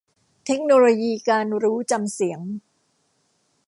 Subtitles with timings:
[0.45, 2.39] เทคโนโลยีการรู้จำเสียง